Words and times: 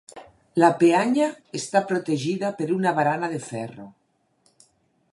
La 0.63 0.69
peanya 0.83 1.27
està 1.59 1.83
protegida 1.93 2.51
per 2.63 2.69
una 2.79 2.97
barana 3.01 3.33
de 3.35 3.43
ferro. 3.53 3.91